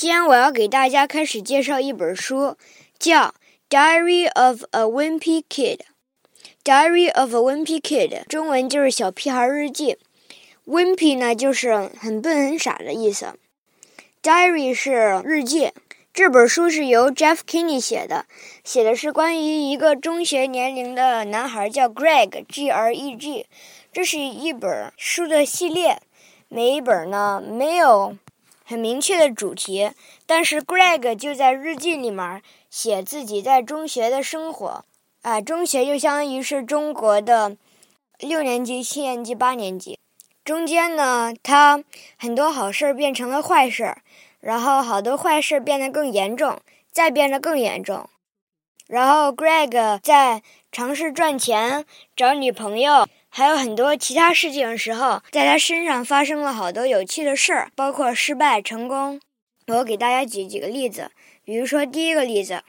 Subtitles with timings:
[0.00, 2.56] 今天我要给大家开始介绍一本书，
[2.98, 3.18] 叫
[3.68, 5.76] 《Diary of a Wimpy Kid》。
[6.64, 9.98] Diary of a Wimpy Kid，中文就是小屁孩日记。
[10.64, 13.34] Wimpy 呢，就是很笨很傻的意思。
[14.22, 15.70] Diary 是日记。
[16.14, 18.24] 这本书是由 Jeff Kinney 写的，
[18.64, 23.46] 写的是关于一个中学年龄的男孩叫 Greg，G-R-E-G。
[23.92, 26.00] 这是一本书的系列，
[26.48, 28.16] 每一本呢没有
[28.70, 29.90] 很明确的主题，
[30.26, 32.40] 但是 Greg 就在日记里面
[32.70, 34.84] 写自己在中学的生活。
[35.22, 37.56] 啊，中学就相当于是中国的
[38.20, 39.98] 六年级、七年级、八年级。
[40.44, 41.82] 中间呢，他
[42.16, 43.96] 很多好事变成了坏事，
[44.38, 46.60] 然后好多坏事变得更严重，
[46.92, 48.08] 再变得更严重。
[48.86, 59.20] 然后 Greg 在尝试赚钱、找女朋友，还有很多其他事情的时候，在他身上发生了好多有趣的事儿，包括失败、成功。
[59.68, 61.10] 我给大家举几个例子，
[61.44, 62.62] 比如说第一个例子。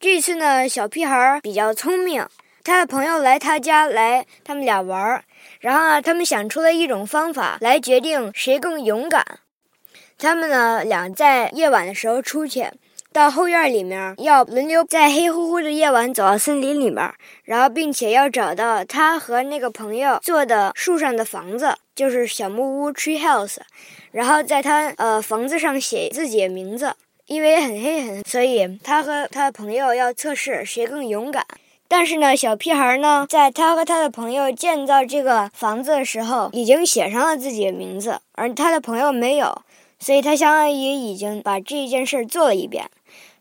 [0.00, 2.26] 这次呢，小屁孩比较聪明，
[2.64, 5.24] 他的朋友来他家来，他们俩玩儿，
[5.60, 9.24] 然后呢，他们想出了一种方法来决定谁更勇敢。
[10.18, 12.70] 他们呢俩在夜晚的时候出去，
[13.16, 17.10] 到后院里面，要轮流在黑乎乎的夜晚走到森林里面，
[17.44, 23.56] 然后并且要找到他和那个朋友做的树上的房子，就是小木屋 （tree house），
[24.12, 26.94] 然后在他呃房子上写自己的名字。
[27.24, 31.42] 因为很黑很，所以他和他的朋友要测试谁更勇敢。
[31.88, 39.62] 但是呢，小屁孩呢，在他和他的朋友建造这个房子的时候，已经写上了自己的名字，而他的朋友没有，
[39.98, 42.90] 所以他相当于已经把这件事做了一遍。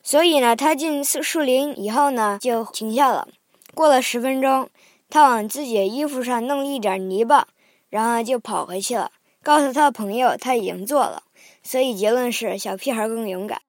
[0.05, 3.29] 所以呢，他进树林以后呢，就停下了。
[3.75, 4.69] 过了十分钟，
[5.09, 7.49] 他往自己的衣服上弄了一点泥巴，
[7.89, 9.11] 然后就跑回去了，
[9.43, 11.23] 告诉他的朋友他已经做了。
[11.63, 13.61] 所以结论是，小屁孩更勇敢。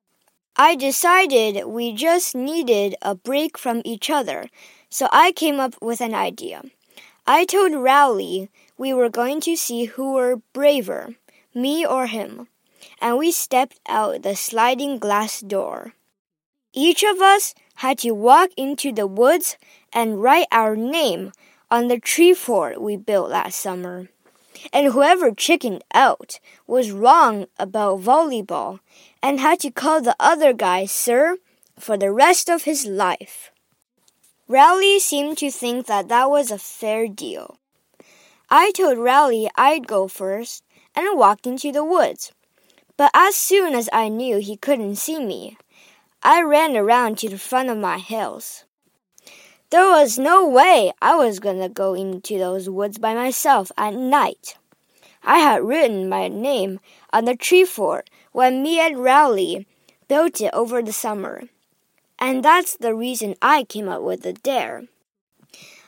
[0.53, 4.47] I decided we just needed a break from each other,
[4.89, 6.61] so I came up with an idea.
[7.23, 11.15] I told Rowley we were going to see who were braver,
[11.53, 12.47] me or him,
[12.99, 15.93] and we stepped out the sliding glass door.
[16.78, 19.56] Each of us had to walk into the woods
[19.94, 21.32] and write our name
[21.70, 24.10] on the tree fort we built last summer.
[24.74, 28.80] And whoever chickened out was wrong about volleyball
[29.22, 31.38] and had to call the other guy sir
[31.78, 33.50] for the rest of his life.
[34.46, 37.56] Rowley seemed to think that that was a fair deal.
[38.50, 40.62] I told Rowley I'd go first
[40.94, 42.32] and walked into the woods.
[42.98, 45.56] But as soon as I knew he couldn't see me,
[46.28, 48.64] I ran around to the front of my house.
[49.70, 53.94] There was no way I was going to go into those woods by myself at
[53.94, 54.58] night.
[55.22, 56.80] I had written my name
[57.12, 59.68] on the tree fort when me and Rowley
[60.08, 61.44] built it over the summer.
[62.18, 64.88] And that's the reason I came up with the dare.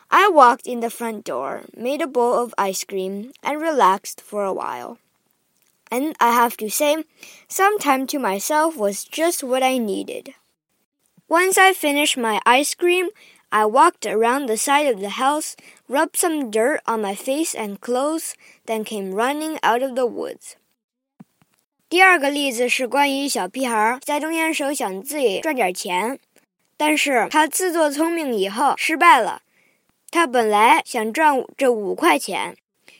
[0.08, 4.44] I walked in the front door, made a bowl of ice cream, and relaxed for
[4.44, 4.98] a while
[5.89, 7.05] And I have to say,
[7.47, 10.33] some time to myself was just what I needed.
[11.27, 13.09] Once I finished my ice cream,
[13.51, 15.55] I walked around the side of the house,
[15.87, 18.33] rubbed some dirt on my face and clothes,
[18.65, 20.55] then came running out of the woods.
[21.87, 26.17] 第二个例子是关于小屁孩在冬天时候想自己赚点钱，
[26.75, 29.43] 但是他自作聪明以后失败了。
[30.09, 32.57] 他本来想赚这五块钱，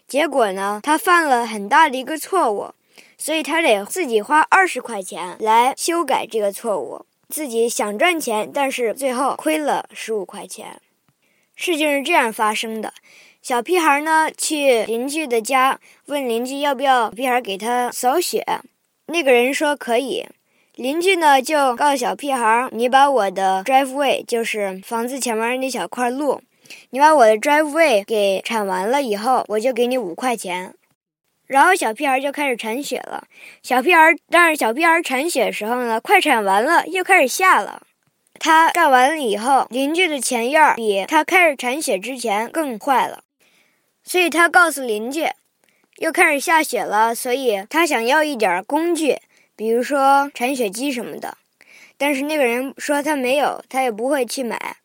[0.08, 2.76] 结果呢，他犯了很大的一个错误，
[3.19, 7.05] 所以他得自己花二十块钱来修改这个错误。
[7.29, 10.81] 自己想赚钱，但是最后亏了十五块钱。
[11.55, 12.95] 事情是这样发生的：
[13.43, 18.47] 小屁孩呢去邻居的家，问邻居要不要小屁孩给他扫雪。
[19.07, 20.25] 那个人说可以，
[20.77, 26.41] 邻居呢就告诉小屁孩：“你把我的 driveway，就是房子前面那小块路，
[26.91, 30.75] 你把我的 driveway 给铲完了以后，我就给你五块钱。”
[31.49, 33.25] 然后小屁孩就开始铲雪了。
[33.63, 37.83] 小屁孩，但是小屁孩铲雪的时候呢，快铲完了又开始下了。
[38.39, 43.25] 他干完了以后，邻居的前院比他开始铲雪之前更坏了，
[44.05, 45.27] 所以他告诉邻居。
[45.97, 49.19] 又开始下雪了，所以他想要一点工具，
[49.57, 51.37] 比如说铲雪机什么的。
[51.97, 54.77] 但是那个人说他没有，他也不会去买。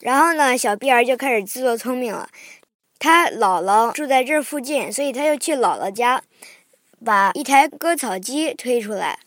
[0.00, 2.30] 然后呢，小屁孩就开始自作聪明了。
[3.02, 6.22] 他姥姥住在这附近，所以他就去姥姥家，
[7.04, 9.18] 把一台割草机推出来。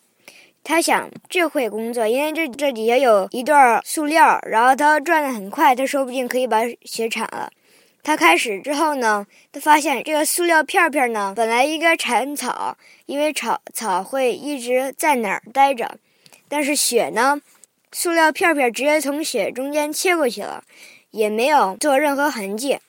[0.63, 7.51] 他想这会工作，因为这这底下有一段塑料，然后他转的很快，他说不定可以把雪铲了。
[8.01, 15.97] 他开始之后呢，他发现这个塑料片片呢，本来应该铲草，因为草草会一直在哪儿待着，
[16.47, 17.41] 但是雪呢，
[17.91, 20.63] 塑料片片直接从雪中间切过去了，
[21.11, 22.79] 也没有做任何痕迹。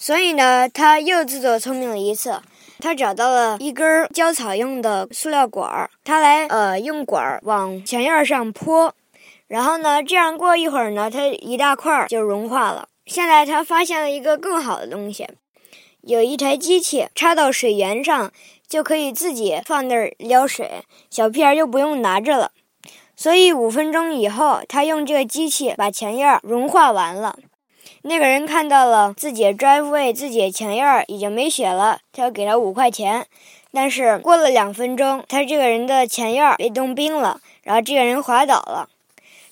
[0.00, 2.40] 所以呢，他又自作聪明了一次，
[2.78, 8.94] 他找到了一根浇草用的塑料管儿，他来呃用管儿往墙叶上泼，
[9.48, 12.88] 然后呢，这样过一会儿呢，它一大块就融化了。
[13.06, 15.26] 现在他发现了一个更好的东西，
[16.02, 18.30] 有一台机器插到水源上，
[18.68, 22.52] 就可以自己放那儿撩水，小屁孩就不用拿着了。
[23.16, 27.36] 所以五分钟以后，他用这个机器把墙叶融化完了。
[28.08, 33.26] 那个人看到了自己的 driveway，自己的墙叶已经没血了，他要给他五块钱。
[33.70, 38.88] 但是过了两分钟，他这个人的前院被冻冰了，然后这个人滑倒了。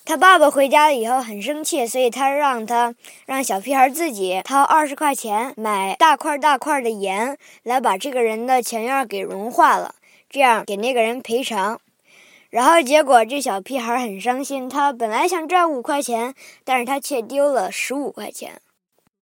[0.06, 2.94] 他爸爸回家了以后很生气，所以他让他
[3.26, 9.94] 让小屁孩自己掏二十块钱买大块大块的盐，来把这个人的前院给融化了，
[10.30, 11.78] 这样给那个人赔偿。
[12.56, 18.62] 然后结果这小屁孩很伤心，他本来想赚五块钱，但是他却丢了十五块钱。